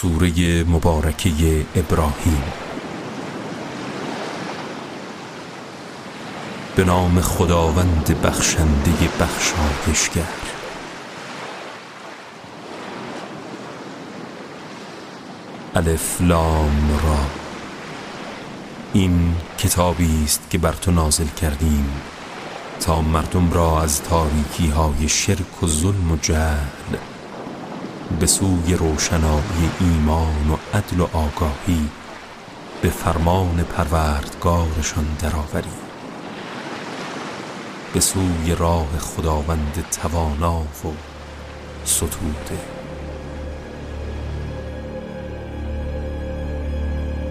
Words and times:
سوره 0.00 0.64
مبارکه 0.64 1.66
ابراهیم. 1.76 2.42
به 6.76 6.84
نام 6.84 7.20
خداوند 7.20 8.20
بخشنده 8.22 8.92
بخشایشگر. 9.20 10.22
الف 15.74 16.20
لام 16.20 16.90
را. 17.04 17.18
این 18.92 19.34
کتابی 19.58 20.24
است 20.24 20.50
که 20.50 20.58
بر 20.58 20.72
تو 20.72 20.90
نازل 20.90 21.26
کردیم 21.26 21.86
تا 22.80 23.02
مردم 23.02 23.52
را 23.52 23.82
از 23.82 24.02
تاریکی 24.02 24.68
های 24.68 25.08
شرک 25.08 25.62
و 25.62 25.66
ظلم 25.66 26.12
و 26.12 26.16
جهل 26.16 27.09
به 28.18 28.26
سوی 28.26 28.74
روشنایی 28.74 29.70
ایمان 29.80 30.50
و 30.50 30.76
عدل 30.76 31.00
و 31.00 31.04
آگاهی 31.12 31.88
به 32.82 32.88
فرمان 32.88 33.64
پروردگارشان 33.76 35.06
درآوری. 35.20 35.70
به 37.94 38.00
سوی 38.00 38.54
راه 38.58 38.98
خداوند 38.98 39.84
توانا 40.02 40.60
و 40.60 40.92
ستوده. 41.84 42.60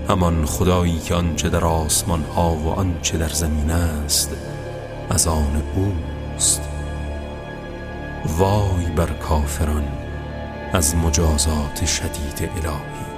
همان 0.09 0.45
خدایی 0.45 0.99
که 0.99 1.16
آنچه 1.16 1.49
در 1.49 1.66
آسمان 1.66 2.23
ها 2.23 2.55
و 2.55 2.69
آنچه 2.69 3.17
در 3.17 3.30
زمین 3.30 3.71
است 3.71 4.35
از 5.09 5.27
آن 5.27 5.63
اوست. 5.75 6.61
وای 8.38 8.85
بر 8.95 9.13
کافران! 9.13 9.98
از 10.73 10.95
مجازات 10.95 11.86
شدید 11.86 12.50
الهی. 12.56 13.09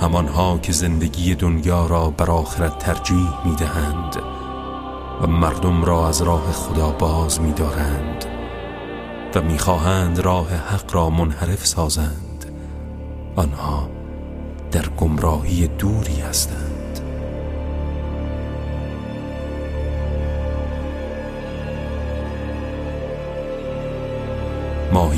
همانها 0.00 0.58
که 0.58 0.72
زندگی 0.72 1.34
دنیا 1.34 1.86
را 1.86 2.10
بر 2.10 2.30
آخرت 2.30 2.78
ترجیح 2.78 3.46
می 3.46 3.56
دهند 3.56 4.16
و 5.22 5.26
مردم 5.26 5.84
را 5.84 6.08
از 6.08 6.22
راه 6.22 6.52
خدا 6.52 6.90
باز 6.90 7.40
می 7.40 7.52
دارند 7.52 8.24
و 9.34 9.42
می 9.42 9.58
خواهند 9.58 10.18
راه 10.18 10.54
حق 10.54 10.94
را 10.94 11.10
منحرف 11.10 11.66
سازند 11.66 12.44
آنها 13.36 13.88
در 14.70 14.88
گمراهی 14.88 15.66
دوری 15.66 16.20
هستند. 16.20 16.71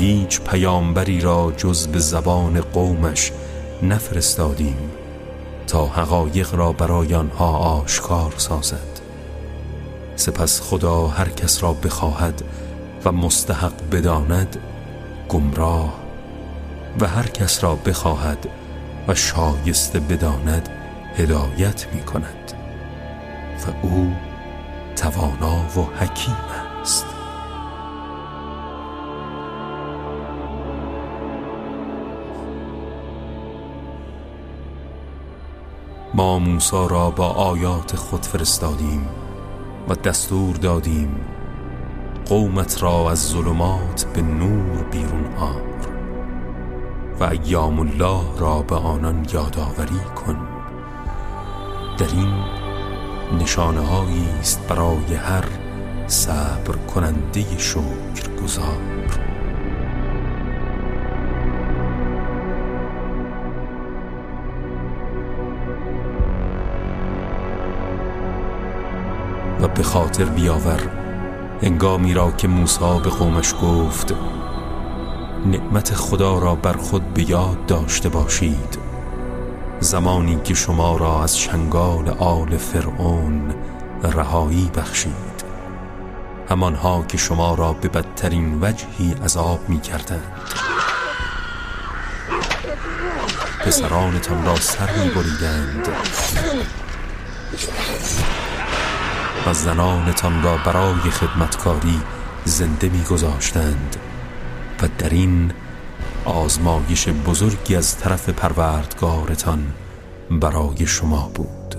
هیچ 0.05 0.41
پیامبری 0.41 1.21
را 1.21 1.53
جز 1.57 1.87
به 1.87 1.99
زبان 1.99 2.61
قومش 2.61 3.31
نفرستادیم 3.83 4.91
تا 5.67 5.85
حقایق 5.85 6.55
را 6.55 6.71
برای 6.71 7.15
آنها 7.15 7.57
آشکار 7.57 8.33
سازد. 8.37 8.99
سپس 10.15 10.61
خدا 10.61 11.07
هر 11.07 11.29
کس 11.29 11.63
را 11.63 11.73
بخواهد 11.73 12.43
و 13.05 13.11
مستحق 13.11 13.89
بداند 13.91 14.57
گمراه 15.29 15.93
و 16.99 17.07
هر 17.07 17.27
کس 17.27 17.63
را 17.63 17.75
بخواهد 17.75 18.47
و 19.07 19.15
شایسته 19.15 19.99
بداند 19.99 20.69
هدایت 21.15 21.87
می 21.93 22.01
کند 22.01 22.53
و 23.67 23.85
او 23.87 24.13
توانا 24.95 25.57
و 25.57 25.81
حکیم 25.99 26.37
است. 26.81 27.14
ما 36.15 36.39
موسا 36.39 36.87
را 36.87 37.09
با 37.09 37.27
آیات 37.27 37.95
خود 37.95 38.25
فرستادیم 38.25 39.07
و 39.89 39.95
دستور 39.95 40.55
دادیم 40.55 41.15
قومت 42.25 42.83
را 42.83 43.11
از 43.11 43.29
ظلمات 43.29 44.05
به 44.13 44.21
نور 44.21 44.83
بیرون 44.91 45.25
آر 45.37 45.61
و 47.19 47.23
ایام 47.23 47.79
الله 47.79 48.39
را 48.39 48.61
به 48.61 48.75
آنان 48.75 49.25
یادآوری 49.33 49.99
کن. 50.15 50.47
در 51.97 52.07
این 52.13 52.33
نشانه 53.41 53.81
است 54.39 54.67
برای 54.67 55.13
هر 55.15 55.45
صبر 56.07 56.75
کننده 56.75 57.57
شکر 57.57 58.29
گذار 58.43 58.94
به 69.67 69.83
خاطر 69.83 70.25
بیاور 70.25 70.79
انگامی 71.61 72.13
را 72.13 72.31
که 72.31 72.47
موسی 72.47 72.99
به 73.03 73.09
قومش 73.09 73.53
گفت 73.61 74.13
نعمت 75.45 75.93
خدا 75.93 76.39
را 76.39 76.55
بر 76.55 76.73
خود 76.73 77.13
به 77.13 77.29
یاد 77.29 77.65
داشته 77.65 78.09
باشید. 78.09 78.77
زمانی 79.79 80.39
که 80.43 80.53
شما 80.53 80.97
را 80.97 81.23
از 81.23 81.39
شنگال 81.39 82.09
آل 82.09 82.57
فرعون 82.57 83.53
رهایی 84.03 84.71
بخشید. 84.77 85.45
همانها 86.49 87.05
که 87.07 87.17
شما 87.17 87.55
را 87.55 87.73
به 87.73 87.87
بدترین 87.87 88.59
وجهی 88.61 89.15
عذاب 89.23 89.69
می 89.69 89.81
کردند 89.81 90.31
پسرانتان 93.65 94.45
را 94.45 94.55
سر 94.55 94.89
می 95.03 95.09
بریدند 95.09 95.87
و 99.45 99.53
زنانتان 99.53 100.43
را 100.43 100.57
برای 100.57 100.93
خدمتکاری 101.11 102.01
زنده 102.45 102.89
می 102.89 103.03
گذاشتند 103.03 103.95
و 104.81 104.87
در 104.97 105.09
این 105.09 105.51
آزمایش 106.25 107.07
بزرگی 107.07 107.75
از 107.75 107.97
طرف 107.97 108.29
پروردگارتان 108.29 109.73
برای 110.31 110.87
شما 110.87 111.31
بود. 111.35 111.75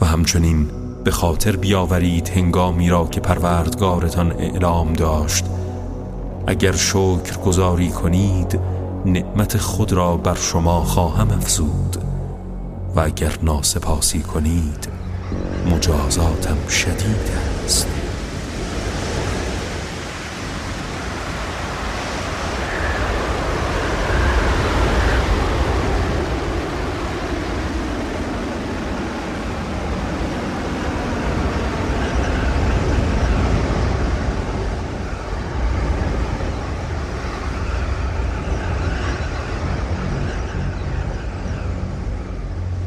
و 0.00 0.06
همچنین 0.06 0.70
به 1.04 1.10
خاطر 1.10 1.56
بیاورید 1.56 2.28
هنگامی 2.28 2.90
را 2.90 3.06
که 3.06 3.20
پروردگارتان 3.20 4.32
اعلام 4.32 4.92
داشت 4.92 5.44
اگر 6.46 6.72
شکر 6.72 7.36
گذاری 7.44 7.90
کنید 7.90 8.60
نعمت 9.06 9.56
خود 9.56 9.92
را 9.92 10.16
بر 10.16 10.34
شما 10.34 10.80
خواهم 10.84 11.30
افزود. 11.30 11.96
و 12.96 13.00
اگر 13.00 13.32
ناسپاسی 13.42 14.20
کنید 14.20 14.88
مجازاتم 15.70 16.68
شدید 16.68 17.30
است 17.64 17.88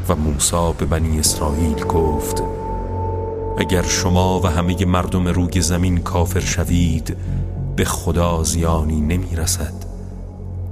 و 0.10 0.16
موسی 0.38 0.74
به 0.78 0.86
بنی 0.86 1.20
اسرائیل 1.20 1.84
گفت 1.84 2.44
اگر 3.58 3.82
شما 3.82 4.40
و 4.40 4.48
همه 4.48 4.86
مردم 4.86 5.28
روی 5.28 5.62
زمین 5.62 5.98
کافر 5.98 6.40
شوید 6.40 7.18
به 7.76 7.86
خدا 7.86 8.44
زیانی 8.44 9.02
نمی 9.02 9.36
رسد 9.36 9.74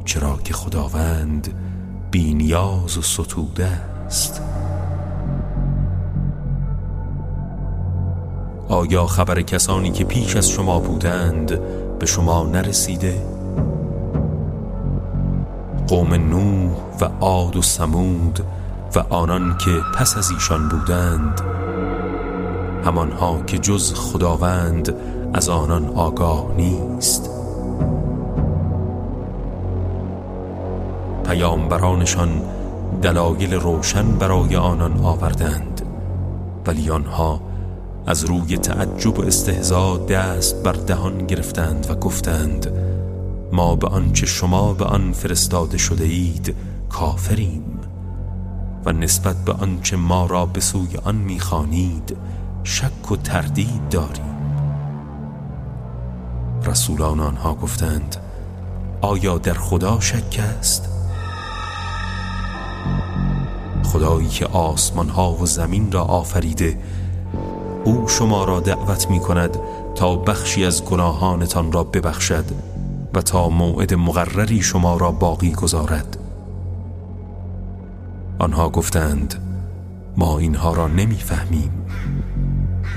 چرا 0.05 0.39
که 0.43 0.53
خداوند 0.53 1.53
بینیاز 2.11 2.97
و 2.97 3.01
ستوده 3.01 3.65
است 3.65 4.41
آیا 8.67 9.05
خبر 9.05 9.41
کسانی 9.41 9.91
که 9.91 10.03
پیش 10.05 10.35
از 10.35 10.49
شما 10.49 10.79
بودند 10.79 11.59
به 11.99 12.05
شما 12.05 12.43
نرسیده؟ 12.43 13.21
قوم 15.87 16.13
نوح 16.13 16.71
و 17.01 17.05
عاد 17.21 17.55
و 17.55 17.61
سمود 17.61 18.39
و 18.95 18.99
آنان 19.09 19.57
که 19.57 19.71
پس 19.93 20.17
از 20.17 20.31
ایشان 20.31 20.69
بودند 20.69 21.41
همانها 22.85 23.41
که 23.47 23.57
جز 23.57 23.93
خداوند 23.93 24.95
از 25.33 25.49
آنان 25.49 25.85
آگاه 25.85 26.51
نیست. 26.57 27.29
پیامبرانشان 31.25 32.41
دلایل 33.01 33.53
روشن 33.53 34.11
برای 34.11 34.55
آنان 34.55 34.99
آوردند 35.03 35.81
ولی 36.65 36.89
آنها 36.89 37.41
از 38.07 38.25
روی 38.25 38.57
تعجب 38.57 39.19
و 39.19 39.21
استهزا 39.21 39.97
دست 39.97 40.63
بر 40.63 40.71
دهان 40.71 41.27
گرفتند 41.27 41.87
و 41.89 41.95
گفتند 41.95 42.71
ما 43.51 43.75
به 43.75 43.87
آنچه 43.87 44.25
شما 44.25 44.73
به 44.73 44.85
آن 44.85 45.11
فرستاده 45.11 45.77
شده 45.77 46.03
اید 46.03 46.55
کافریم. 46.89 47.74
و 48.85 48.91
نسبت 48.91 49.35
به 49.35 49.53
آنچه 49.53 49.97
ما 49.97 50.25
را 50.25 50.45
به 50.45 50.59
سوی 50.59 50.97
آن 50.97 51.15
می‌خوانید 51.15 52.17
شک 52.63 53.11
و 53.11 53.15
تردید 53.15 53.89
داریم 53.89 54.35
رسولان 56.65 57.19
آنها 57.19 57.55
گفتند 57.55 58.15
آیا 59.01 59.37
در 59.37 59.53
خدا 59.53 59.99
شک 59.99 60.39
است؟ 60.59 60.89
خدایی 63.83 64.27
که 64.27 64.45
آسمان 64.45 65.09
ها 65.09 65.33
و 65.33 65.45
زمین 65.45 65.91
را 65.91 66.03
آفریده 66.03 66.79
او 67.83 68.07
شما 68.07 68.43
را 68.43 68.59
دعوت 68.59 69.09
می 69.09 69.19
کند 69.19 69.57
تا 69.95 70.15
بخشی 70.15 70.65
از 70.65 70.85
گناهانتان 70.85 71.71
را 71.71 71.83
ببخشد 71.83 72.45
و 73.13 73.21
تا 73.21 73.49
موعد 73.49 73.93
مقرری 73.93 74.61
شما 74.61 74.97
را 74.97 75.11
باقی 75.11 75.51
گذارد 75.51 76.17
آنها 78.39 78.69
گفتند 78.69 79.35
ما 80.17 80.39
اینها 80.39 80.73
را 80.73 80.87
نمی‌فهمیم. 80.87 81.71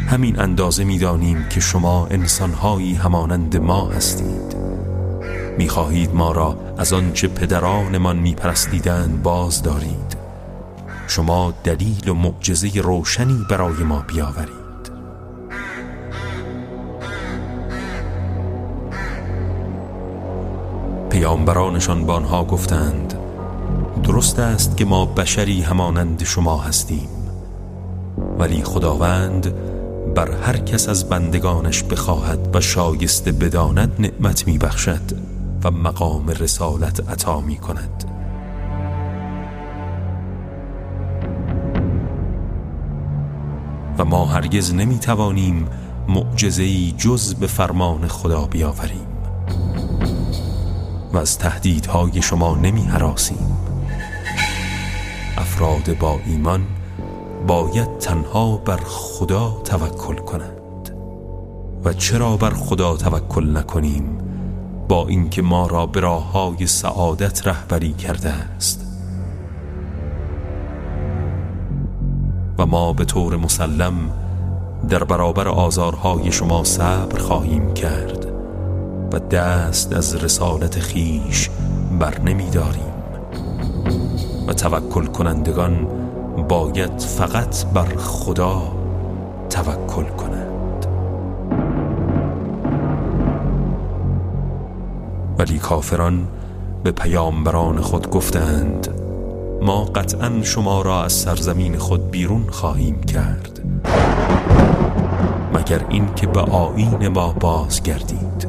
همین 0.08 0.40
اندازه 0.40 0.84
می‌دانیم 0.84 1.44
که 1.50 1.60
شما 1.60 2.06
انسانهایی 2.06 2.94
همانند 2.94 3.56
ما 3.56 3.88
هستید. 3.88 4.56
می‌خواهید 5.58 6.14
ما 6.14 6.32
را 6.32 6.56
از 6.78 6.92
آنچه 6.92 7.28
پدرانمان 7.28 8.18
میپرستیدند 8.18 9.22
باز 9.22 9.62
دارید. 9.62 10.18
شما 11.08 11.54
دلیل 11.64 12.08
و 12.08 12.14
معجزه 12.14 12.80
روشنی 12.80 13.46
برای 13.50 13.82
ما 13.84 14.04
بیاورید. 14.06 14.58
پیامبرانشان 21.10 22.06
به 22.06 22.12
آنها 22.12 22.44
گفتند 22.44 23.07
درست 24.08 24.38
است 24.38 24.76
که 24.76 24.84
ما 24.84 25.06
بشری 25.06 25.62
همانند 25.62 26.24
شما 26.24 26.58
هستیم. 26.58 27.08
ولی 28.38 28.62
خداوند 28.64 29.54
بر 30.14 30.30
هر 30.30 30.56
کس 30.56 30.88
از 30.88 31.08
بندگانش 31.08 31.82
بخواهد 31.82 32.56
و 32.56 32.60
شایسته 32.60 33.32
بداند 33.32 33.92
نعمت 33.98 34.46
می 34.46 34.58
بخشد 34.58 35.00
و 35.64 35.70
مقام 35.70 36.28
رسالت 36.28 37.10
عطا 37.10 37.40
می 37.40 37.56
کند 37.56 38.04
و 43.98 44.04
ما 44.04 44.26
هرگز 44.26 44.74
نمی 44.74 44.98
توانیم 44.98 45.68
معجزه‌ای 46.08 46.94
جز 46.98 47.34
به 47.34 47.46
فرمان 47.46 48.08
خدا 48.08 48.46
بیاوریم. 48.46 49.06
و 51.12 51.18
از 51.18 51.38
تهدیدهای 51.38 52.22
شما 52.22 52.54
نمی 52.54 52.82
حراسیم 52.82 53.67
افراد 55.58 55.98
با 55.98 56.18
ایمان 56.26 56.66
باید 57.46 57.98
تنها 57.98 58.56
بر 58.56 58.76
خدا 58.76 59.60
توکل 59.64 60.14
کنند. 60.14 60.90
و 61.84 61.92
چرا 61.92 62.36
بر 62.36 62.50
خدا 62.50 62.96
توکل 62.96 63.56
نکنیم؟ 63.56 64.18
با 64.88 65.08
اینکه 65.08 65.42
ما 65.42 65.66
را 65.66 65.86
به 65.86 66.00
راه 66.00 66.32
های 66.32 66.66
سعادت 66.66 67.46
رهبری 67.46 67.92
کرده 67.92 68.28
است. 68.28 68.86
و 72.58 72.66
ما 72.66 72.92
به 72.92 73.04
طور 73.04 73.36
مسلم 73.36 73.94
در 74.88 75.04
برابر 75.04 75.48
آزارهای 75.48 76.32
شما 76.32 76.64
صبر 76.64 77.18
خواهیم 77.18 77.74
کرد 77.74 78.26
و 79.12 79.18
دست 79.18 79.92
از 79.92 80.14
رسالت 80.14 80.78
خیش 80.78 81.50
بر 81.98 82.20
نمی 82.20 82.50
داریم 82.50 82.87
و 84.48 84.52
توکل 84.52 85.06
کنندگان 85.06 85.88
باید 86.48 87.00
فقط 87.00 87.66
بر 87.66 87.96
خدا 87.96 88.62
توکل 89.50 90.04
کنند. 90.04 90.86
ولی 95.38 95.58
کافران 95.58 96.28
به 96.84 96.90
پیامبران 96.90 97.80
خود 97.80 98.10
گفتند 98.10 98.88
ما 99.62 99.84
قطعا 99.84 100.42
شما 100.42 100.82
را 100.82 101.04
از 101.04 101.12
سرزمین 101.12 101.78
خود 101.78 102.10
بیرون 102.10 102.44
خواهیم 102.50 103.00
کرد 103.00 103.60
مگر 105.54 105.84
این 105.88 106.14
که 106.14 106.26
به 106.26 106.40
آیین 106.40 107.08
ما 107.08 107.32
بازگردید. 107.32 108.48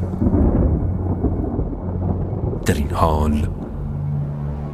در 2.66 2.74
این 2.74 2.90
حال 2.90 3.46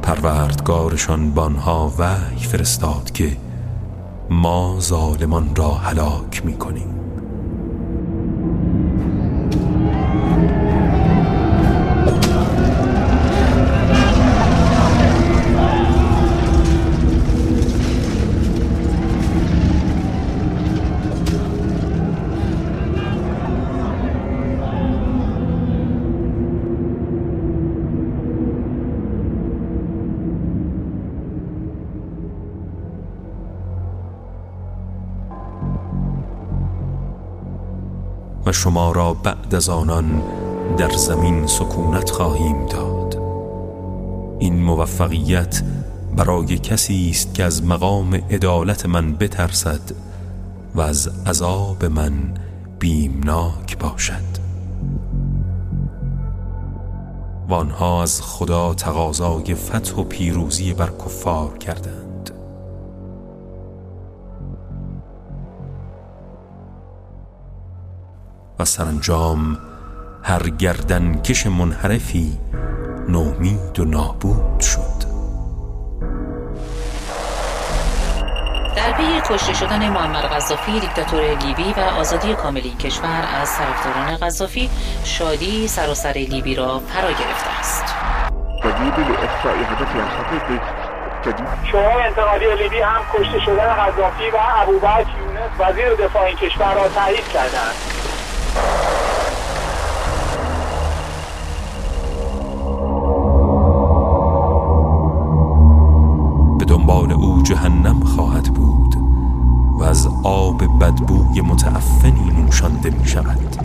پروردگارشان 0.07 1.31
بانها 1.31 1.93
وحی 1.97 2.39
فرستاد 2.39 3.11
که 3.11 3.37
ما 4.29 4.77
ظالمان 4.79 5.55
را 5.55 5.73
هلاک 5.73 6.45
می 6.45 6.57
کنیم 6.57 6.96
و 38.47 38.51
شما 38.51 38.91
را 38.91 39.13
بعد 39.13 39.55
از 39.55 39.69
آنان 39.69 40.21
در 40.77 40.89
زمین 40.89 41.47
سکونت 41.47 42.09
خواهیم 42.09 42.65
داد. 42.65 43.17
این 44.39 44.63
موفقیت 44.63 45.63
برای 46.15 46.57
کسی 46.57 47.09
است 47.09 47.33
که 47.33 47.43
از 47.43 47.63
مقام 47.63 48.15
عدالت 48.15 48.85
من 48.85 49.15
بترسد 49.15 49.81
و 50.75 50.81
از 50.81 51.09
عذاب 51.25 51.85
من 51.85 52.13
بیمناک 52.79 53.77
باشد. 53.77 54.37
و 57.49 57.53
آنها 57.53 58.03
از 58.03 58.21
خدا 58.21 58.73
تقاضای 58.73 59.55
فتح 59.55 59.95
و 59.95 60.03
پیروزی 60.03 60.73
بر 60.73 60.89
کفار 61.05 61.57
کردند. 61.57 61.96
و 68.59 68.65
سرانجام 68.65 69.57
هر 70.23 70.49
گردن 70.49 71.21
کش 71.21 71.47
منحرفی 71.47 72.39
نومید 73.09 73.79
و 73.79 73.85
نابود 73.85 74.59
شد. 74.59 75.07
در 78.75 78.91
پی 78.91 79.21
کشته 79.29 79.53
شدن 79.53 79.89
معمر 79.89 80.21
قذافی 80.21 80.79
دیکتاتور 80.79 81.21
لیبی 81.21 81.73
و 81.77 81.79
آزادی 81.79 82.33
کاملی 82.33 82.69
کشور 82.69 83.27
از 83.41 83.57
طرفداران 83.57 84.17
قذافی 84.17 84.69
شادی 85.03 85.67
سراسر 85.67 86.13
لیبی 86.13 86.55
را 86.55 86.79
فرا 86.79 87.09
گرفته 87.09 87.59
است. 87.59 87.83
شورای 91.71 92.03
انتقالی 92.03 92.63
لیبی 92.63 92.79
هم 92.79 93.01
کشته 93.13 93.39
شدن 93.39 93.73
قذافی 93.73 94.29
و 94.29 94.37
ابوبکر 94.61 95.05
یونس 95.19 95.51
وزیر 95.59 95.95
دفاع 95.95 96.23
این 96.23 96.37
کشور 96.37 96.73
را 96.73 96.87
تایید 96.87 97.27
کردند. 97.27 97.96
به 106.59 106.65
دنبال 106.65 107.11
او 107.11 107.41
جهنم 107.41 107.99
خواهد 107.99 108.53
بود 108.53 108.95
و 109.79 109.83
از 109.83 110.07
آب 110.23 110.83
بدبوی 110.83 111.41
متعفنی 111.41 112.31
نوشانده 112.31 112.89
می 112.89 113.07
شود. 113.07 113.55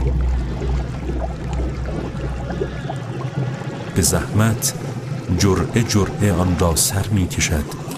به 3.94 4.02
زحمت 4.02 4.75
جرعه 5.38 5.82
جرعه 5.82 6.32
آن 6.32 6.58
را 6.58 6.76
سر 6.76 7.08
می 7.08 7.28
کشد. 7.28 7.91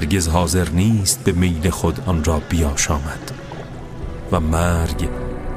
هرگز 0.00 0.28
حاضر 0.28 0.68
نیست 0.68 1.24
به 1.24 1.32
میل 1.32 1.70
خود 1.70 2.00
آن 2.06 2.24
را 2.24 2.40
بیاشامد 2.48 3.32
و 4.32 4.40
مرگ 4.40 5.08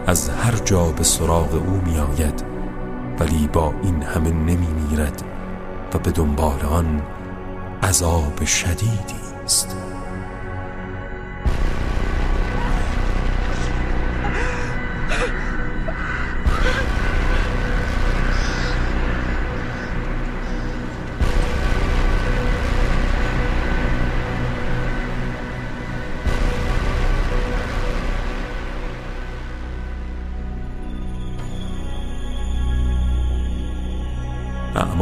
از 0.08 0.30
هر 0.30 0.56
جا 0.66 0.86
به 0.86 1.04
سراغ 1.04 1.54
او 1.54 1.82
می 1.86 1.98
آید 1.98 2.44
ولی 3.20 3.48
با 3.48 3.74
این 3.84 4.04
همه 4.04 4.32
نمی 4.32 4.68
میرد 4.68 5.24
و 5.94 5.98
به 5.98 6.12
دنبال 6.12 6.62
آن 6.62 7.02
عذاب 7.84 8.46
شدیدی 8.46 9.44
است. 9.44 9.76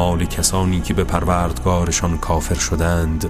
اعمال 0.01 0.25
کسانی 0.25 0.81
که 0.81 0.93
به 0.93 1.03
پروردگارشان 1.03 2.17
کافر 2.17 2.55
شدند 2.55 3.29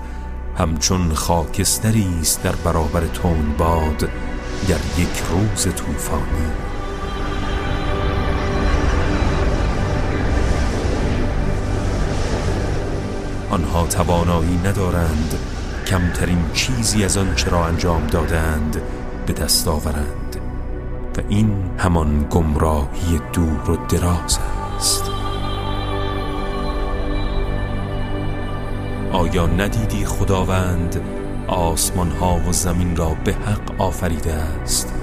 همچون 0.58 1.14
خاکستری 1.14 2.08
است 2.22 2.44
در 2.44 2.56
برابر 2.56 3.08
تون 3.08 3.54
باد 3.58 3.98
در 4.68 5.02
یک 5.02 5.24
روز 5.32 5.76
طوفانی. 5.76 6.52
آنها 13.50 13.88
توانایی 13.88 14.58
ندارند 14.58 15.40
کمترین 15.88 16.44
چیزی 16.54 17.04
از 17.04 17.18
آن 17.18 17.36
چرا 17.36 17.66
انجام 17.66 18.08
دادند 18.08 18.82
به 19.26 19.34
دست 19.34 19.68
آورند 19.68 20.36
و 21.18 21.22
این 21.30 21.54
همان 21.78 22.28
گمراهی 22.30 23.20
دور 23.34 23.72
و 23.72 23.76
دراز 23.76 24.40
است. 24.78 25.11
آیا 29.22 29.48
ندیدی 29.48 30.06
خداوند 30.06 31.02
آسمان 31.48 32.12
ها 32.12 32.36
و 32.50 32.52
زمین 32.52 32.96
را 32.96 33.16
به 33.26 33.34
حق 33.34 33.82
آفریده 33.82 34.34
است؟ 34.34 34.94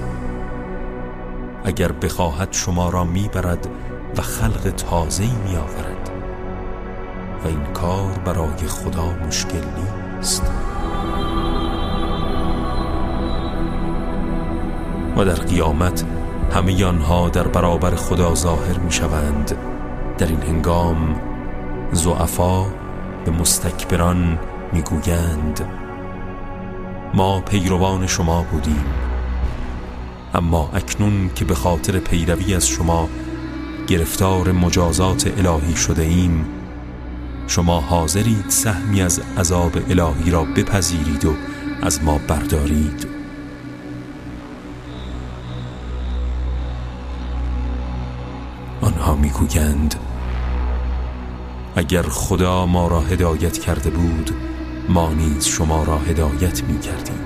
اگر 1.65 1.91
بخواهد 1.91 2.53
شما 2.53 2.89
را 2.89 3.03
می‌برد 3.03 3.67
و 4.17 4.21
خلق 4.21 4.69
تازه 4.69 5.23
می 5.23 5.55
آورد 5.55 6.09
و 7.43 7.47
این 7.47 7.63
کار 7.73 8.11
برای 8.25 8.67
خدا 8.67 9.13
مشکل 9.27 9.63
نیست. 9.77 10.51
و 15.17 15.25
در 15.25 15.33
قیامت 15.33 16.05
همه 16.51 16.85
آنها 16.85 17.29
در 17.29 17.47
برابر 17.47 17.95
خدا 17.95 18.35
ظاهر 18.35 18.77
می 18.77 18.91
شوند 18.91 19.55
در 20.17 20.27
این 20.27 20.41
هنگام 20.41 21.21
زعفا 21.91 22.65
به 23.25 23.31
مستکبران 23.31 24.39
می‌گویند 24.73 25.65
ما 27.13 27.41
پیروان 27.41 28.07
شما 28.07 28.43
بودیم 28.51 28.85
اما 30.33 30.69
اکنون 30.73 31.29
که 31.35 31.45
به 31.45 31.55
خاطر 31.55 31.99
پیروی 31.99 32.55
از 32.55 32.67
شما 32.67 33.09
گرفتار 33.87 34.51
مجازات 34.51 35.33
الهی 35.37 35.75
شده 35.75 36.03
ایم 36.03 36.45
شما 37.47 37.81
حاضرید 37.81 38.45
سهمی 38.49 39.01
از 39.01 39.21
عذاب 39.37 39.77
الهی 39.89 40.31
را 40.31 40.43
بپذیرید 40.43 41.25
و 41.25 41.33
از 41.81 42.03
ما 42.03 42.19
بردارید. 42.27 43.07
آنها 48.81 49.15
می‌گویند 49.15 49.95
اگر 51.79 52.03
خدا 52.03 52.65
ما 52.65 52.87
را 52.87 53.01
هدایت 53.01 53.57
کرده 53.57 53.89
بود 53.89 54.31
ما 54.89 55.13
نیز 55.13 55.45
شما 55.45 55.83
را 55.83 55.97
هدایت 55.97 56.63
می 56.63 56.79
کردیم 56.79 57.19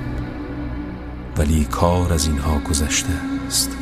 ولی 1.37 1.65
کار 1.65 2.13
از 2.13 2.27
اینها 2.27 2.59
گذشته 2.59 3.09
است. 3.47 3.77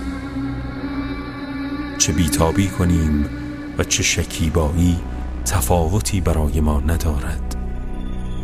چه 1.97 2.13
بیتابی 2.13 2.67
کنیم 2.67 3.29
و 3.77 3.83
چه 3.83 4.03
شکیبایی 4.03 4.99
تفاوتی 5.45 6.21
برای 6.21 6.61
ما 6.61 6.79
ندارد. 6.79 7.55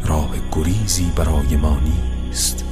راه 0.05 0.31
گریزی 0.51 1.12
برای 1.15 1.57
ما 1.57 1.79
نیست. 1.79 2.65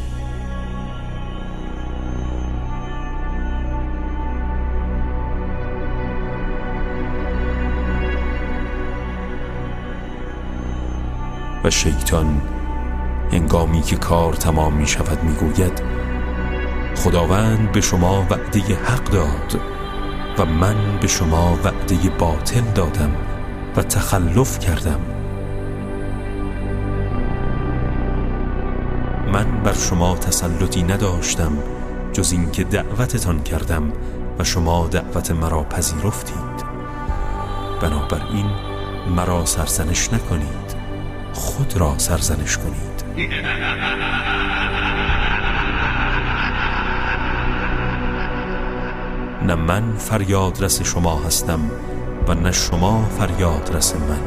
و 11.66 11.70
شیطان 11.70 12.42
هنگامی 13.32 13.82
که 13.82 13.96
کار 13.96 14.34
تمام 14.34 14.74
می 14.74 14.88
شود 14.88 15.24
می 15.24 15.34
گوید 15.34 15.82
خداوند 16.96 17.72
به 17.72 17.82
شما 17.82 18.26
وعده 18.30 18.60
حق 18.60 19.04
داد 19.04 19.62
و 20.38 20.46
من 20.46 20.76
به 21.02 21.08
شما 21.08 21.60
وعده 21.64 22.10
باطل 22.20 22.62
دادم 22.62 23.16
و 23.76 23.84
تخلف 23.84 24.60
کردم. 24.60 25.00
من 29.34 29.64
بر 29.64 29.74
شما 29.74 30.16
تسلطی 30.16 30.84
نداشتم 30.84 31.58
جز 32.14 32.32
اینکه 32.32 32.64
دعوتتان 32.64 33.44
کردم 33.44 33.92
و 34.40 34.44
شما 34.44 34.88
دعوت 34.88 35.32
مرا 35.32 35.64
پذیرفتید. 35.64 36.66
بنابراین 37.82 38.46
مرا 39.16 39.46
سرزنش 39.46 40.14
نکنید. 40.14 40.65
خود 41.58 41.78
را 41.78 41.98
سرزنش 41.98 42.58
کنید. 42.58 43.06
نه 49.48 49.56
من 49.56 49.98
فریاد 49.98 50.64
رس 50.64 50.82
شما 50.82 51.20
هستم 51.20 51.60
و 52.28 52.34
نه 52.34 52.52
شما 52.52 53.06
فریاد 53.20 53.72
رس 53.76 53.96
من. 53.96 54.20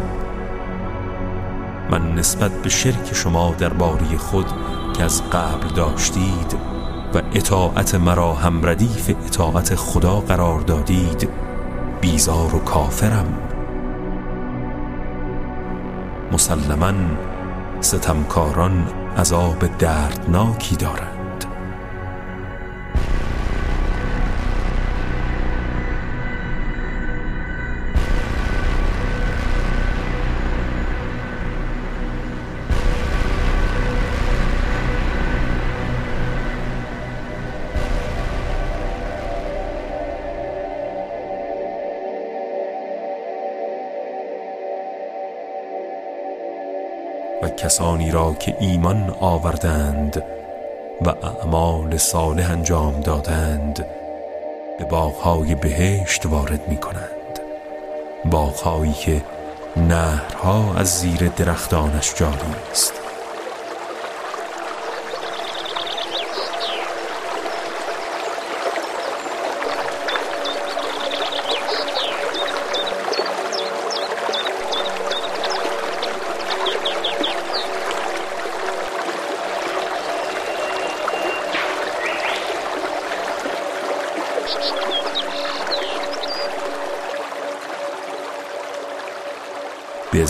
من 1.90 2.14
نسبت 2.14 2.62
به 2.62 2.68
شرک 2.68 3.14
شما 3.14 3.54
در 3.58 3.72
باری 3.72 4.16
خود 4.16 4.46
که 4.96 5.04
از 5.04 5.22
قبل 5.30 5.68
داشتید 5.76 6.56
و 7.14 7.22
اطاعت 7.34 7.94
مرا 7.94 8.34
هم 8.34 8.66
ردیف 8.66 9.10
اطاعت 9.26 9.74
خدا 9.74 10.20
قرار 10.20 10.60
دادید 10.60 11.28
بیزار 12.00 12.54
و 12.54 12.58
کافرم. 12.58 13.47
مسلما 16.32 16.92
ستمکاران 17.80 18.86
عذاب 19.16 19.78
دردناکی 19.78 20.76
دارند. 20.76 21.07
و 47.42 47.48
کسانی 47.48 48.10
را 48.10 48.34
که 48.34 48.56
ایمان 48.60 49.14
آوردند 49.20 50.22
و 51.04 51.08
اعمال 51.08 51.96
صالح 51.96 52.50
انجام 52.50 53.00
دادند 53.00 53.86
به 54.78 54.84
باغهای 54.84 55.54
بهشت 55.54 56.26
وارد 56.26 56.68
می 56.68 56.76
کنند 56.76 57.40
باغهایی 58.24 58.92
که 58.92 59.22
نهرها 59.76 60.74
از 60.76 60.98
زیر 61.00 61.28
درختانش 61.28 62.14
جاری 62.14 62.54
است. 62.70 62.97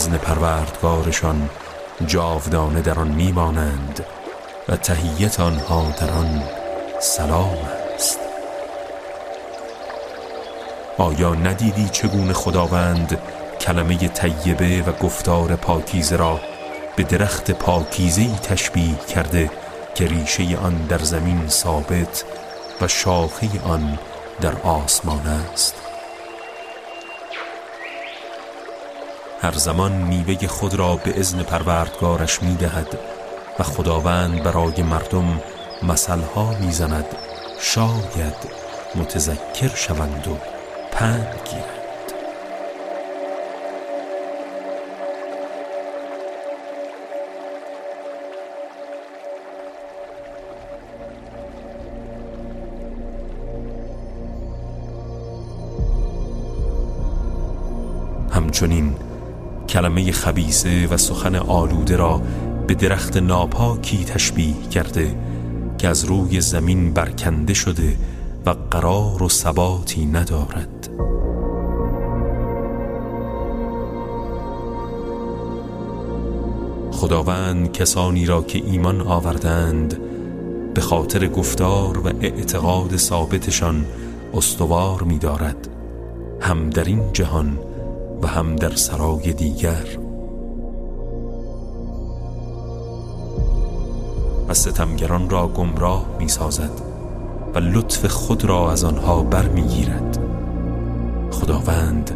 به 0.09 0.15
ازن 0.15 0.17
پروردگارشان 0.17 1.49
جاودانه 2.07 2.81
در 2.81 2.99
آن 2.99 3.07
میمانند 3.07 4.05
و 4.69 4.75
تهیت 4.75 5.39
آنها 5.39 5.91
در 5.99 6.11
آن 6.11 6.43
سلام 7.01 7.57
است. 7.95 8.19
آیا 10.97 11.35
ندیدی 11.35 11.89
چگونه 11.89 12.33
خداوند 12.33 13.17
کلمه 13.61 13.97
طیبه 13.97 14.81
و 14.81 14.91
گفتار 14.91 15.55
پاکیزه 15.55 16.15
را 16.15 16.39
به 16.95 17.03
درخت 17.03 17.51
پاکیزه 17.51 18.35
تشبیه 18.35 18.95
کرده 18.95 19.51
که 19.95 20.07
ریشه 20.07 20.57
آن 20.57 20.73
در 20.73 20.99
زمین 20.99 21.47
ثابت 21.47 22.23
و 22.81 22.87
شاخه 22.87 23.47
آن 23.63 23.99
در 24.41 24.55
آسمان 24.63 25.27
است؟ 25.27 25.88
هر 29.41 29.51
زمان 29.51 29.91
میوه 29.91 30.47
خود 30.47 30.73
را 30.73 30.95
به 30.95 31.19
ازن 31.19 31.43
پروردگارش 31.43 32.43
می‌دهد 32.43 32.99
و 33.59 33.63
خداوند 33.63 34.43
برای 34.43 34.83
مردم 34.83 35.41
مثلها 35.83 36.51
می‌زند 36.59 37.05
شاید 37.59 38.35
متذکر 38.95 39.75
شوند 39.75 40.27
و 40.27 40.37
پند 40.91 41.35
گیرند 41.45 41.78
کلمه 59.69 60.11
خبیسه 60.11 60.87
و 60.87 60.97
سخن 60.97 61.35
آلوده 61.35 61.95
را 61.95 62.21
به 62.67 62.73
درخت 62.73 63.17
ناپاکی 63.17 64.03
تشبیه 64.03 64.69
کرده 64.71 65.15
که 65.77 65.87
از 65.87 66.05
روی 66.05 66.41
زمین 66.41 66.93
برکنده 66.93 67.53
شده 67.53 67.97
و 68.45 68.55
قرار 68.71 69.23
و 69.23 69.29
ثباتی 69.29 70.05
ندارد. 70.05 70.89
خداوند 76.91 77.71
کسانی 77.71 78.25
را 78.25 78.41
که 78.41 78.63
ایمان 78.65 79.01
آوردند 79.01 79.99
به 80.73 80.81
خاطر 80.81 81.27
گفتار 81.27 81.97
و 81.97 82.07
اعتقاد 82.21 82.97
ثابتشان 82.97 83.85
استوار 84.33 85.03
می 85.03 85.17
دارد 85.17 85.67
هم 86.41 86.69
در 86.69 86.83
این 86.83 87.13
جهان 87.13 87.59
و 88.21 88.27
هم 88.27 88.55
در 88.55 88.75
سرای 88.75 89.33
دیگر. 89.33 89.85
و 94.49 94.53
ستمگران 94.53 95.29
را 95.29 95.47
گمراه 95.47 96.05
می 96.19 96.27
سازد 96.27 96.71
و 97.55 97.59
لطف 97.59 98.05
خود 98.05 98.45
را 98.45 98.71
از 98.71 98.83
آنها 98.83 99.23
برمیگیرد. 99.23 100.17
خداوند 101.31 102.11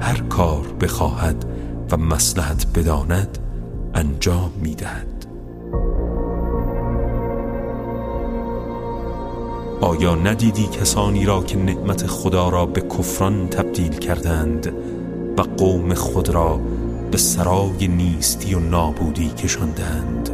هر 0.00 0.20
کار 0.20 0.66
بخواهد 0.80 1.44
و 1.90 1.96
مسلحت 1.96 2.66
بداند 2.74 3.38
انجام 3.94 4.50
می‌دهد. 4.62 5.26
آیا 9.80 10.14
ندیدی 10.14 10.66
کسانی 10.66 11.26
را 11.26 11.42
که 11.42 11.58
نعمت 11.58 12.06
خدا 12.06 12.48
را 12.48 12.66
به 12.66 12.80
کفران 12.80 13.48
تبدیل 13.48 13.92
کردند؟ 13.92 14.72
و 15.38 15.42
قوم 15.42 15.94
خود 15.94 16.28
را 16.28 16.60
به 17.10 17.18
سرای 17.18 17.88
نیستی 17.88 18.54
و 18.54 18.60
نابودی 18.60 19.28
کشاندند 19.28 20.30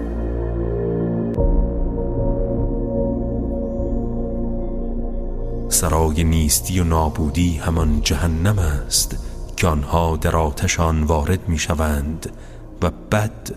سرای 5.69 6.25
نیستی 6.25 6.81
و 6.81 6.85
نابودی 6.85 7.57
همان 7.57 8.01
جهنم 8.01 8.59
است 8.59 9.17
که 9.57 9.67
آنها 9.67 10.17
در 10.17 10.37
آتشان 10.37 11.03
وارد 11.03 11.49
می 11.49 11.59
شوند 11.59 12.33
و 12.83 12.91
بد 12.91 13.51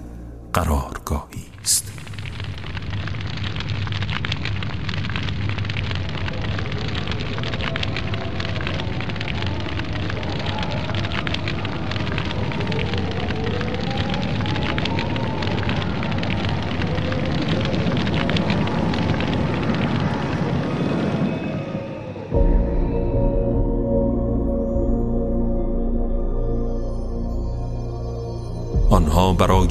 قرارگاهی 0.53 1.45
است. 1.63 2.02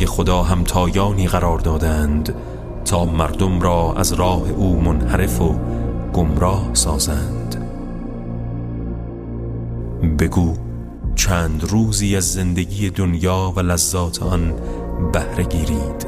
برای 0.02 0.14
خدا 0.14 0.42
همتایانی 0.42 1.28
قرار 1.28 1.58
دادند 1.58 2.34
تا 2.84 3.04
مردم 3.04 3.60
را 3.60 3.94
از 3.96 4.12
راه 4.12 4.50
او 4.50 4.80
منحرف 4.80 5.40
و 5.40 5.54
گمراه 6.12 6.70
سازند. 6.72 7.68
بگو 10.18 10.54
چند 11.14 11.64
روزی 11.64 12.16
از 12.16 12.32
زندگی 12.32 12.90
دنیا 12.90 13.52
و 13.56 13.60
لذات 13.60 14.22
آن 14.22 14.54
بهره 15.12 15.44
گیرید. 15.44 16.06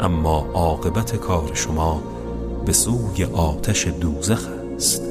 اما 0.00 0.46
عاقبت 0.54 1.16
کار 1.16 1.50
شما 1.54 2.02
به 2.66 2.72
سوی 2.72 3.24
آتش 3.24 3.86
دوزخ 3.86 4.48
است. 4.76 5.02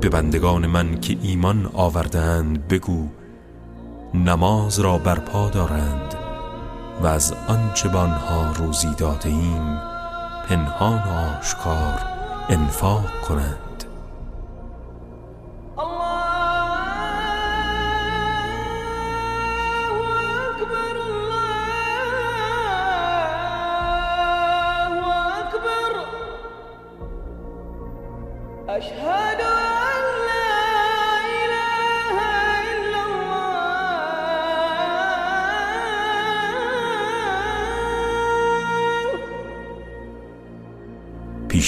به 0.00 0.08
بندگان 0.08 0.66
من 0.66 1.00
که 1.00 1.16
ایمان 1.22 1.70
آوردند 1.74 2.68
بگو 2.68 3.08
نماز 4.14 4.80
را 4.80 4.98
برپا 4.98 5.50
دارند 5.50 6.14
و 7.02 7.06
از 7.06 7.34
آنچه 7.48 7.88
به 7.88 7.98
آنها 7.98 8.52
روزی 8.52 8.94
داده 8.94 9.28
ایم 9.28 9.80
پنهان 10.48 10.98
و 10.98 11.38
آشکار 11.38 12.00
انفاق 12.48 13.20
کنند. 13.28 13.69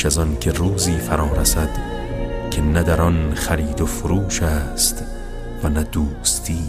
پیش 0.02 0.06
از 0.06 0.18
آن 0.18 0.36
که 0.40 0.52
روزی 0.52 0.92
فرا 0.92 1.32
رسد 1.32 1.68
که 2.50 2.62
نه 2.62 2.82
در 2.82 3.00
آن 3.02 3.34
خرید 3.34 3.80
و 3.80 3.86
فروش 3.86 4.42
است 4.42 5.04
و 5.62 5.68
نه 5.68 5.82
دوستی. 5.82 6.62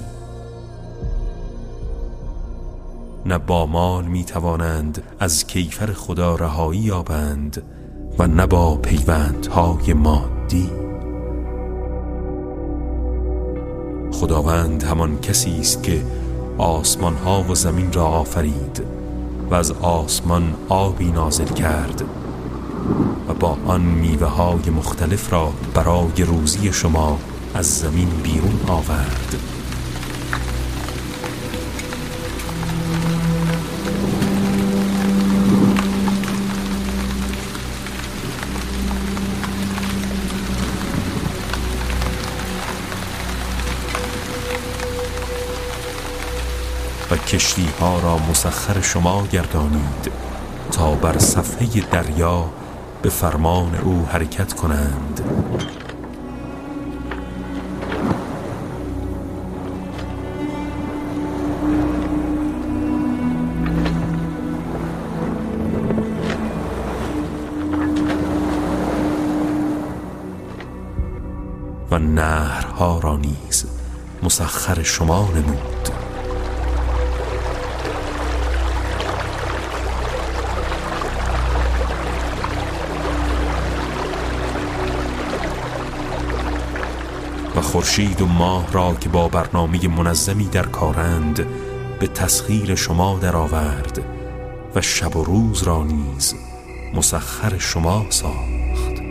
نه 3.26 3.38
با 3.38 3.66
مال 3.66 4.06
می 4.06 4.24
توانند 4.24 5.04
از 5.20 5.48
کیفر 5.48 5.94
خدا 5.94 6.36
رهایی 6.36 6.80
یابند 6.80 7.62
و 8.20 8.28
نه 8.28 8.46
با 8.46 8.76
پیوندهای 8.76 9.94
مادی. 9.94 10.70
خداوند 14.12 14.84
همان 14.84 15.20
کسی 15.20 15.60
است 15.60 15.84
که 15.84 16.02
آسمان 16.58 17.16
ها 17.16 17.44
و 17.44 17.56
زمین 17.56 17.94
را 17.94 18.06
آفرید 18.06 18.84
و 19.50 19.56
از 19.56 19.72
آسمان 19.72 20.54
آبی 20.70 21.12
نازل 21.12 21.48
کرد 21.48 22.04
و 23.30 23.34
با 23.34 23.58
آن 23.66 23.82
میوه 23.82 24.28
های 24.28 24.70
مختلف 24.70 25.34
را 25.34 25.54
برای 25.74 26.24
روزی 26.24 26.74
شما 26.74 27.20
از 27.54 27.80
زمین 27.80 28.10
بیرون 28.10 28.60
آورد. 28.68 29.36
و 47.12 47.18
کشتی 47.18 47.68
ها 47.80 48.00
را 48.00 48.18
مسخر 48.18 48.82
شما 48.82 49.28
گردانید 49.32 50.12
تا 50.72 50.92
بر 50.92 51.18
صفحه 51.18 51.68
دریا 51.92 52.50
به 53.04 53.10
فرمان 53.10 53.76
او 53.76 54.06
حرکت 54.06 54.54
کنند. 54.54 55.22
و 71.92 72.00
نهرها 72.00 73.00
را 73.00 73.18
نیز 73.18 73.66
مسخر 74.24 74.84
شما 74.84 75.30
نمود. 75.36 75.83
خورشید 87.74 88.22
و 88.22 88.26
ماه 88.26 88.72
را 88.72 88.94
که 88.94 89.10
با 89.10 89.28
برنامه 89.28 89.88
منظمی 89.88 90.46
در 90.46 90.66
کارند 90.66 91.46
به 92.00 92.08
تسخیر 92.08 92.76
شما 92.76 93.20
درآورد 93.20 94.02
و 94.76 94.82
شب 94.82 95.18
و 95.18 95.24
روز 95.24 95.64
را 95.64 95.84
نیز 95.84 96.36
مسخر 96.94 97.58
شما 97.58 98.06
ساخت. 98.10 99.02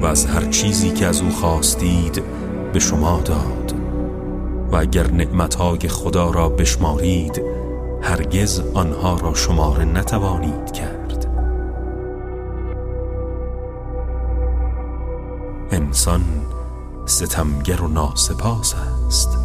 و 0.00 0.06
از 0.06 0.26
هر 0.26 0.44
چیزی 0.44 0.90
که 0.90 1.06
از 1.06 1.20
او 1.20 1.30
خواستید 1.30 2.22
به 2.72 2.78
شما 2.78 3.20
داد 3.20 3.74
و 4.72 4.76
اگر 4.76 5.10
نعمتهای 5.10 5.88
خدا 5.88 6.30
را 6.30 6.48
بشمارید 6.48 7.55
هرگز 8.06 8.62
آنها 8.74 9.16
را 9.16 9.34
شماره 9.34 9.84
نتوانید 9.84 10.72
کرد. 10.72 11.26
انسان 15.70 16.22
ستمگر 17.06 17.82
و 17.82 17.88
ناسپاس 17.88 18.74
است. 19.06 19.38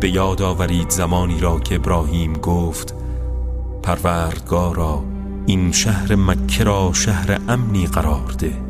به 0.00 0.10
یاد 0.10 0.42
آورید 0.42 0.90
زمانی 0.90 1.40
را 1.40 1.58
که 1.58 1.74
ابراهیم 1.74 2.32
گفت 2.32 2.94
پروردگارا 3.82 5.02
این 5.48 5.72
شهر 5.72 6.14
مکه 6.14 6.64
را 6.64 6.92
شهر 6.92 7.40
امنی 7.48 7.86
قرار 7.86 8.34
ده 8.38 8.62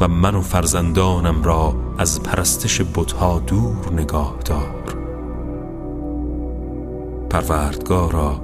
و 0.00 0.08
من 0.08 0.34
و 0.34 0.40
فرزندانم 0.40 1.42
را 1.42 1.76
از 1.98 2.22
پرستش 2.22 2.80
بتها 2.94 3.38
دور 3.38 3.92
نگاه 3.92 4.36
دار. 4.44 4.96
پروردگارا 7.30 8.40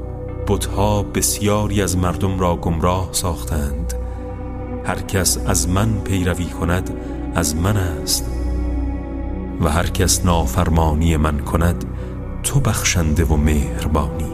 بتها 0.48 1.02
بسیاری 1.02 1.82
از 1.82 1.96
مردم 1.96 2.40
را 2.40 2.56
گمراه 2.56 3.08
ساختند. 3.12 3.94
هر 4.84 5.00
کس 5.00 5.38
از 5.46 5.68
من 5.68 6.00
پیروی 6.04 6.46
کند 6.46 6.90
از 7.34 7.56
من 7.56 7.76
است. 7.76 8.30
و 9.60 9.68
هر 9.68 9.86
کس 9.86 10.24
نافرمانی 10.24 11.16
من 11.16 11.38
کند 11.38 11.84
تو 12.42 12.60
بخشنده 12.60 13.24
و 13.24 13.36
مهربانی. 13.36 14.33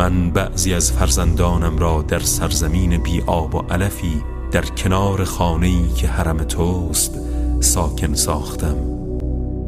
من 0.00 0.30
بعضی 0.30 0.74
از 0.74 0.92
فرزندانم 0.92 1.78
را 1.78 2.02
در 2.02 2.18
سرزمین 2.18 3.02
بی 3.02 3.22
آب 3.26 3.54
و 3.54 3.58
علفی 3.58 4.22
در 4.52 4.62
کنار 4.62 5.24
خانه‌ای 5.24 5.88
که 5.96 6.08
حرم 6.08 6.38
توست 6.38 7.18
ساکن 7.60 8.14
ساختم 8.14 8.76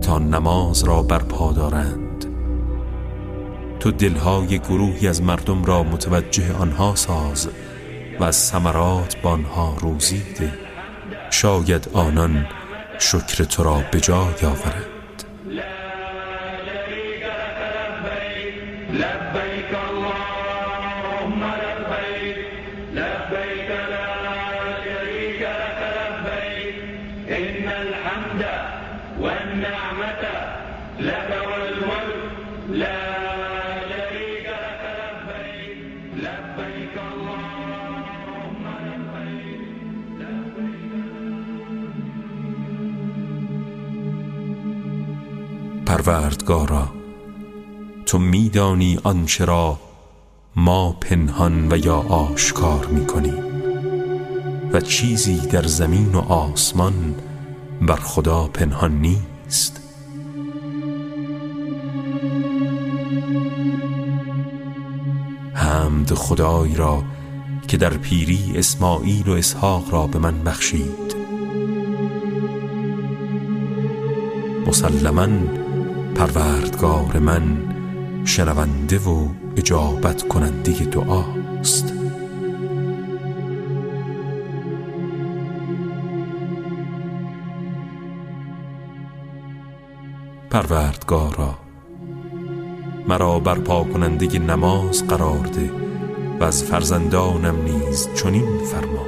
تا 0.00 0.18
نماز 0.18 0.84
را 0.84 1.02
برپا 1.02 1.52
دارند. 1.52 2.24
تو 3.80 3.90
دلهای 3.90 4.58
گروهی 4.58 5.08
از 5.08 5.22
مردم 5.22 5.64
را 5.64 5.82
متوجه 5.82 6.54
آنها 6.54 6.94
ساز 6.94 7.48
و 8.20 8.24
از 8.24 8.36
ثمرات 8.36 9.16
با 9.22 9.30
آنها 9.30 9.76
روزیده 9.80 10.52
شاید 11.30 11.88
آنان 11.92 12.46
شکر 12.98 13.44
تو 13.44 13.62
را 13.62 13.82
به 13.92 14.00
جای 14.00 14.44
آورند. 14.44 14.91
پروردگارا 45.92 46.88
تو 48.06 48.18
میدانی 48.18 48.98
آنچه 49.02 49.44
را 49.44 49.78
ما 50.56 50.92
پنهان 50.92 51.72
و 51.72 51.76
یا 51.76 51.96
آشکار 51.96 52.86
می‌کنیم. 52.86 53.44
و 54.72 54.80
چیزی 54.80 55.36
در 55.36 55.62
زمین 55.62 56.14
و 56.14 56.18
آسمان 56.18 57.14
بر 57.82 57.96
خدا 57.96 58.44
پنهان 58.44 59.00
نیست. 59.00 59.80
حمد 65.54 66.14
خدای 66.14 66.74
را 66.74 67.02
که 67.68 67.76
در 67.76 67.96
پیری 67.96 68.52
اسماعیل 68.54 69.28
و 69.28 69.32
اسحاق 69.32 69.92
را 69.92 70.06
به 70.06 70.18
من 70.18 70.44
بخشید. 70.44 71.16
مسلما 74.66 75.28
پروردگار 76.16 77.18
من 77.18 77.42
شنونده 78.24 78.98
و 78.98 79.28
اجابت 79.56 80.28
کننده 80.28 80.72
دعاست. 80.72 81.92
پروردگارا 90.50 91.58
مرا 93.08 93.38
برپا 93.38 93.84
کننده 93.84 94.38
نماز 94.38 95.06
قرار 95.06 95.46
ده 95.46 95.70
و 96.40 96.44
از 96.44 96.64
فرزندانم 96.64 97.62
نیز 97.62 98.08
چنین 98.14 98.58
فرما. 98.58 99.06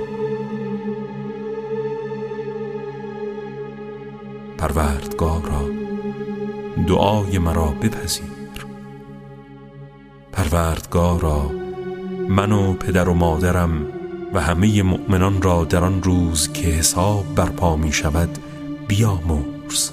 پروردگارا 4.59 5.74
دعای 6.87 7.39
مرا 7.39 7.67
بپذیر. 7.83 8.25
پروردگارا 10.33 11.51
من 12.29 12.53
و 12.53 12.73
پدر 12.73 13.09
و 13.09 13.15
مادرم 13.15 13.87
و 14.35 14.41
همه 14.41 14.83
مؤمنان 14.83 15.43
را 15.43 15.65
در 15.65 15.85
آن 15.85 16.03
روز 16.03 16.53
که 16.53 16.69
حساب 16.69 17.35
برپا 17.35 17.77
می 17.77 17.93
شود 17.93 18.39
بیامرز. 18.89 19.91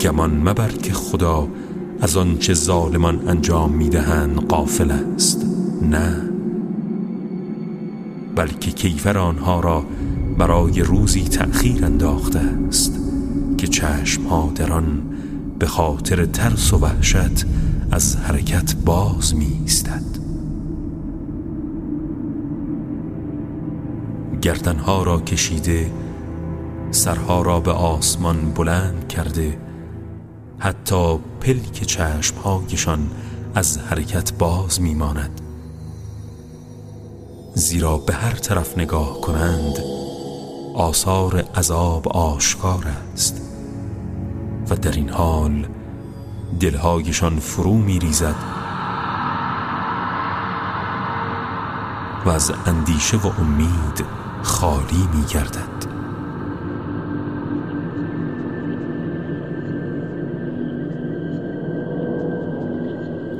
گمان 0.00 0.30
مبر 0.30 0.68
که 0.68 0.92
خدا 0.92 1.48
از 2.00 2.16
آنچه 2.16 2.54
ظالمان 2.54 3.28
انجام 3.28 3.72
می‌دهند 3.72 4.36
قافل 4.36 4.90
است. 4.90 5.46
نه. 5.90 6.22
بلکه 8.36 8.70
کیفر 8.70 9.18
آنها 9.18 9.60
را 9.60 9.84
برای 10.38 10.82
روزی 10.82 11.22
تأخیر 11.22 11.84
انداخته 11.84 12.38
است 12.38 12.98
که 13.58 13.66
چشمها 13.66 14.52
در 14.54 14.80
به 15.58 15.66
خاطر 15.66 16.24
ترس 16.24 16.72
و 16.72 16.76
وحشت 16.76 17.46
از 17.90 18.16
حرکت 18.16 18.74
باز 18.84 19.34
میستد 19.36 20.02
گردنها 24.42 25.02
را 25.02 25.20
کشیده 25.20 25.90
سرها 26.90 27.42
را 27.42 27.60
به 27.60 27.70
آسمان 27.70 28.52
بلند 28.56 29.08
کرده 29.08 29.67
حتی 30.58 31.18
پلک 31.40 31.72
چشمهایشان 31.72 33.10
از 33.54 33.78
حرکت 33.78 34.32
باز 34.32 34.80
میماند. 34.80 35.40
زیرا 37.54 37.96
به 37.96 38.14
هر 38.14 38.34
طرف 38.34 38.78
نگاه 38.78 39.20
کنند 39.20 39.78
آثار 40.74 41.36
عذاب 41.36 42.08
آشکار 42.08 42.86
است. 43.12 43.42
و 44.70 44.76
در 44.76 44.92
این 44.92 45.08
حال 45.08 45.66
دلهایشان 46.60 47.38
فرو 47.38 47.74
می 47.74 47.98
ریزد 47.98 48.34
و 52.26 52.30
از 52.30 52.52
اندیشه 52.66 53.16
و 53.16 53.26
امید 53.40 54.04
خالی 54.42 55.08
می 55.14 55.24
گردد 55.24 55.97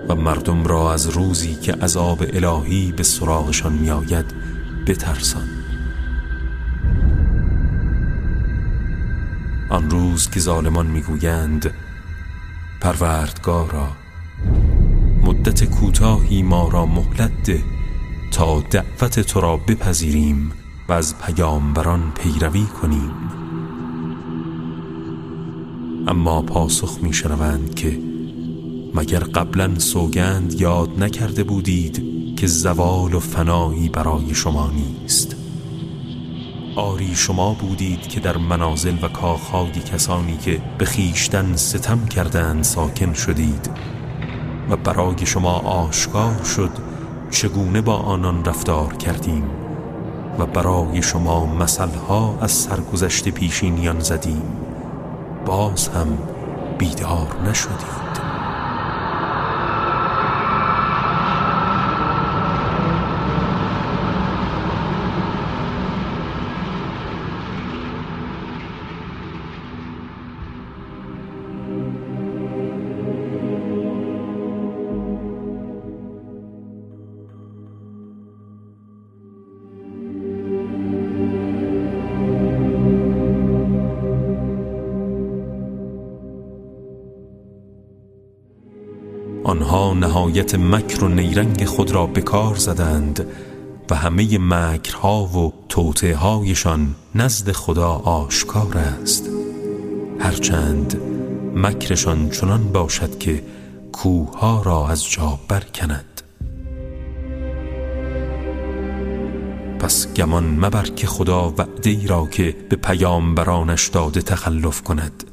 و 0.08 0.14
مردم 0.14 0.64
را 0.64 0.92
از 0.92 1.08
روزی 1.08 1.54
که 1.54 1.72
عذاب 1.72 2.24
الهی 2.32 2.92
به 2.92 3.02
سراغشان 3.02 3.72
می 3.72 3.90
آید 3.90 4.26
بترسان. 4.86 5.48
آن 9.70 9.90
روز 9.90 10.30
که 10.30 10.40
ظالمان 10.40 10.86
می‌گویند 10.86 11.70
پروردگارا 12.80 13.88
مدت 15.22 15.64
کوتاهی 15.64 16.42
ما 16.42 16.68
را 16.68 16.86
مهلت 16.86 17.42
ده 17.42 17.62
تا 18.32 18.60
دعوت 18.60 19.20
تو 19.20 19.40
را 19.40 19.56
بپذیریم 19.56 20.52
و 20.88 20.92
از 20.92 21.14
پیامبران 21.18 22.12
پیروی 22.14 22.64
کنیم. 22.64 23.10
اما 26.08 26.42
پاسخ 26.42 26.98
میشنوند 27.02 27.74
که 27.74 27.98
مگر 28.94 29.18
قبلا 29.18 29.79
سوگند 29.79 30.61
یاد 30.61 31.03
نکرده 31.03 31.44
بودید 31.44 32.03
که 32.37 32.46
زوال 32.46 33.14
و 33.14 33.20
فنایی 33.20 33.88
برای 33.88 34.35
شما 34.35 34.70
نیست؟ 34.70 35.37
آری 36.77 37.14
شما 37.14 37.55
بودید 37.55 38.09
که 38.09 38.20
در 38.20 38.37
منازل 38.37 38.96
و 39.03 39.09
کاخهای 39.09 39.70
کسانی 39.70 40.37
که 40.37 40.61
به 40.79 40.85
خیشتن 40.85 41.57
ستم 41.57 42.07
کردند 42.07 42.64
ساکن 42.64 43.12
شدید 43.12 43.70
و 44.70 44.77
برای 44.77 45.27
شما 45.27 45.53
آشکار 45.59 46.44
شد 46.44 46.70
چگونه 47.31 47.81
با 47.81 47.96
آنان 47.96 48.44
رفتار 48.44 48.96
کردیم 48.96 49.44
و 50.38 50.46
برای 50.46 51.03
شما 51.03 51.46
مسئله 51.46 52.40
از 52.40 52.53
سرگذشت 52.53 53.29
پیشینیان 53.29 54.01
زدیم 54.01 54.42
باز 55.46 55.88
هم 55.88 56.18
بیدار 56.79 57.37
نشدید. 57.46 58.27
آنها 89.48 89.94
نهایت 89.94 90.54
مکر 90.54 91.04
و 91.04 91.08
نیرنگ 91.08 91.64
خود 91.64 91.90
را 91.90 92.06
به 92.06 92.20
کار 92.20 92.54
زدند 92.54 93.26
و 93.90 93.94
همه 93.94 94.38
مکرها 94.38 95.24
و 95.24 95.52
توته 95.68 96.16
هایشان 96.16 96.94
نزد 97.14 97.52
خدا 97.52 97.88
آشکار 97.90 98.78
است. 98.78 99.30
هرچند 100.20 101.00
مکرشان 101.54 102.30
چنان 102.30 102.72
باشد 102.72 103.18
که 103.18 103.42
کوها 103.92 104.62
را 104.62 104.88
از 104.88 105.11
جا 105.11 105.38
برکند. 105.48 106.22
پس 109.78 110.14
گمان 110.14 110.44
مبر 110.44 110.84
که 110.84 111.06
خدا 111.06 111.54
وعده 111.58 111.90
ای 111.90 112.06
را 112.06 112.26
که 112.26 112.56
به 112.68 112.76
پیامبرانش 112.76 113.88
داده 113.88 114.22
تخلف 114.22 114.82
کند. 114.82 115.24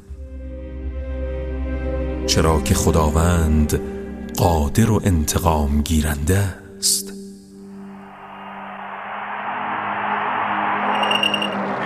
چرا 2.28 2.62
که 2.62 2.74
خداوند 2.74 3.80
قادر 4.38 4.92
و 4.92 5.02
انتقام 5.06 5.82
گیرنده 5.82 6.44
است. 6.80 7.14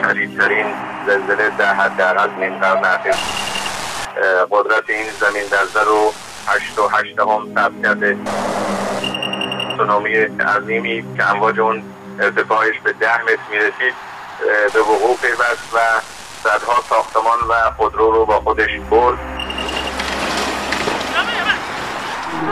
شدیدترین 0.02 0.66
زلزله 1.08 1.50
در 1.58 1.74
حداقل 1.74 2.30
نیم 2.40 2.60
قرن 2.60 3.00
قدرت 4.52 4.90
این 4.90 5.06
زمین 5.20 5.44
در 5.52 5.66
زر 5.74 5.90
و 5.90 6.14
هشت 6.48 6.80
و 6.80 6.88
هشت 6.88 7.20
هم 7.20 7.56
ثبت 7.56 7.84
کرده. 7.84 8.18
سونامی 9.78 10.16
عظیمی 10.16 11.18
که 11.18 11.30
امواج 11.30 11.60
اون 11.60 11.84
ارتفاعش 12.20 12.80
به 12.84 12.94
ده 12.94 13.22
متر 13.22 13.50
می‌رسید 13.52 13.94
به 14.74 14.80
وقوع 14.80 15.18
پیوست 15.22 15.74
و 15.74 15.78
صدها 16.44 16.84
ساختمان 16.90 17.38
و 17.50 17.72
خودرو 17.78 18.12
رو 18.12 18.26
با 18.26 18.40
خودش 18.40 18.70
برد. 18.92 19.39
This 22.40 22.48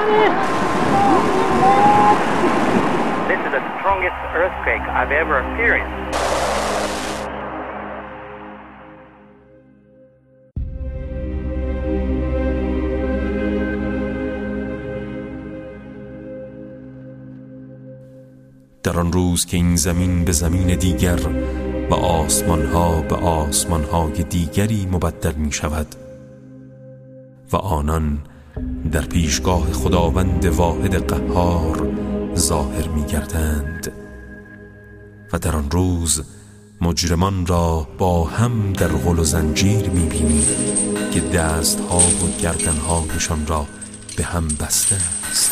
is 3.40 3.52
the 3.56 3.64
strongest 3.80 4.20
earthquake 4.36 4.82
I've 4.82 5.12
ever 5.12 5.40
experienced. 5.40 5.94
در 18.84 19.00
آن 19.00 19.14
روز 19.14 19.46
که 19.46 19.58
این 19.58 19.76
زمین 19.76 20.26
به 20.26 20.32
زمین 20.32 20.76
دیگر 20.76 21.20
و 21.90 21.94
آسمان 21.96 22.66
ها 22.66 23.02
به 23.02 23.16
آسمان 23.16 23.84
های 23.84 24.24
دیگری 24.24 24.88
مبدل 24.92 25.34
می 25.34 25.52
شود 25.52 25.88
و 27.52 27.56
آنان 27.56 28.20
در 28.92 29.02
پیشگاه 29.02 29.72
خداوند 29.74 30.46
واحد 30.46 30.96
قهار 30.96 31.88
ظاهر 32.36 32.88
می 32.88 33.06
گردند 33.06 33.92
و 35.34 35.38
در 35.38 35.56
آن 35.56 35.72
روز 35.72 36.24
مجرمان 36.82 37.46
را 37.46 37.88
با 37.98 38.24
هم 38.24 38.74
در 38.74 38.88
غل 38.88 39.20
و 39.20 39.24
زنجیر 39.24 39.90
می 39.90 40.06
بینی 40.06 40.46
که 41.12 41.20
دست 41.20 41.80
ها 41.80 41.98
و 41.98 42.42
گردن 42.42 42.78
هایشان 42.78 43.48
را 43.48 43.66
به 44.18 44.24
هم 44.24 44.48
بسته 44.48 44.98
است. 45.30 45.52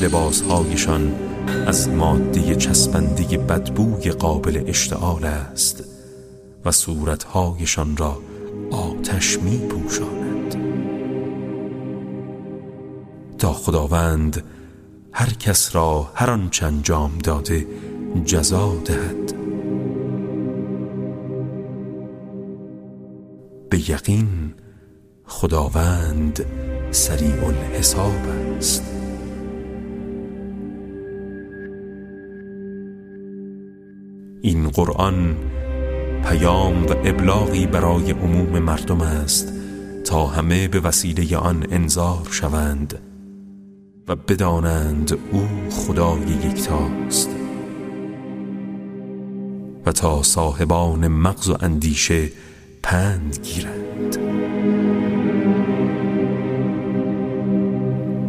لباس 0.00 0.42
هایشان 0.42 1.14
از 1.66 1.88
ماده 1.88 2.56
چسبنده 2.56 3.38
بدبوی 3.38 4.10
قابل 4.10 4.64
اشتعال 4.66 5.24
است 5.24 5.84
و 6.64 6.72
صورت 6.72 7.24
هایشان 7.24 7.96
را 7.96 8.18
آتش 8.70 9.38
می 9.38 9.58
پوشاند 9.58 10.17
خداوند 13.58 14.44
هر 15.12 15.30
کس 15.30 15.76
را 15.76 16.10
هر 16.14 16.30
آنچه 16.30 16.66
انجام 16.66 17.18
داده 17.18 17.66
جزا 18.24 18.74
دهد. 18.84 19.34
به 23.70 23.90
یقین 23.90 24.54
خداوند 25.24 26.46
سریع 26.90 27.44
الحساب 27.44 28.28
است. 28.58 28.82
این 34.42 34.68
قرآن 34.68 35.36
پیام 36.24 36.86
و 36.86 36.90
ابلاغی 37.04 37.66
برای 37.66 38.10
عموم 38.10 38.58
مردم 38.58 39.00
است 39.00 39.52
تا 40.04 40.26
همه 40.26 40.68
به 40.68 40.80
وسیله 40.80 41.36
آن 41.36 41.66
انذار 41.70 42.28
شوند. 42.30 43.07
و 44.08 44.16
بدانند 44.16 45.18
او 45.32 45.48
خدای 45.70 46.20
یکتاست. 46.20 47.30
و 49.86 49.92
تا 49.92 50.22
صاحبان 50.22 51.08
مغز 51.08 51.48
و 51.48 51.56
اندیشه 51.60 52.28
پند 52.82 53.38
گیرند. 53.42 54.18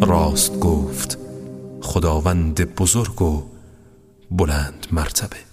راست 0.02 0.60
گفت 0.60 1.18
خداوند 1.82 2.76
بزرگ 2.76 3.22
و 3.22 3.44
بلند 4.32 4.88
مرتبه. 4.92 5.49